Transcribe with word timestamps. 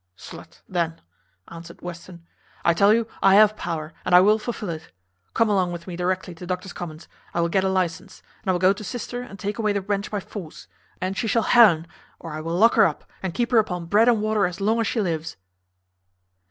"Slud! 0.17 0.61
then," 0.67 0.99
answered 1.49 1.83
Western, 1.83 2.25
"I 2.65 2.73
tell 2.73 2.91
you 2.91 3.05
I 3.21 3.35
have 3.35 3.55
power, 3.55 3.93
and 4.03 4.15
I 4.15 4.19
will 4.19 4.39
fulfil 4.39 4.69
it. 4.69 4.91
Come 5.35 5.47
along 5.47 5.71
with 5.71 5.85
me 5.85 5.95
directly 5.95 6.33
to 6.33 6.47
Doctors' 6.47 6.73
Commons, 6.73 7.07
I 7.35 7.41
will 7.41 7.49
get 7.49 7.63
a 7.63 7.69
licence; 7.69 8.23
and 8.41 8.49
I 8.49 8.53
will 8.53 8.57
go 8.59 8.73
to 8.73 8.83
sister 8.83 9.21
and 9.21 9.37
take 9.37 9.59
away 9.59 9.73
the 9.73 9.81
wench 9.83 10.09
by 10.09 10.19
force, 10.19 10.67
and 10.99 11.15
she 11.15 11.27
shall 11.27 11.43
ha 11.43 11.67
un, 11.67 11.87
or 12.19 12.33
I 12.33 12.41
will 12.41 12.55
lock 12.57 12.73
her 12.73 12.87
up, 12.87 13.07
and 13.21 13.35
keep 13.35 13.51
her 13.51 13.59
upon 13.59 13.85
bread 13.85 14.09
and 14.09 14.23
water 14.23 14.47
as 14.47 14.59
long 14.59 14.79
as 14.81 14.87
she 14.87 14.99
lives." 14.99 15.37